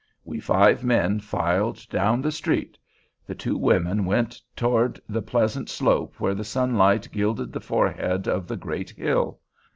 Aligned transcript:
We 0.25 0.39
five 0.39 0.83
men 0.83 1.19
filed 1.19 1.87
down 1.89 2.23
the 2.23 2.31
street. 2.31 2.75
The 3.27 3.35
two 3.35 3.55
women 3.55 4.03
went 4.03 4.41
toward 4.55 4.99
the 5.07 5.21
pleasant 5.21 5.69
slope 5.69 6.15
where 6.19 6.33
the 6.33 6.43
sunlight 6.43 7.07
gilded 7.11 7.53
the 7.53 7.59
forehead 7.61 8.27
of 8.27 8.47
the 8.47 8.57
great 8.57 8.89
hill. 8.89 9.39